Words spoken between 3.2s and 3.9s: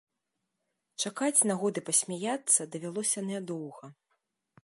нядоўга.